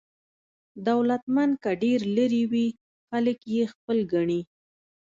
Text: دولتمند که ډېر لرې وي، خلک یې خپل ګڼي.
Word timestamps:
دولتمند 0.87 1.53
که 1.63 1.71
ډېر 1.83 1.99
لرې 2.17 2.43
وي، 2.51 2.67
خلک 3.07 3.39
یې 3.53 3.63
خپل 3.73 3.97
ګڼي. 4.13 4.41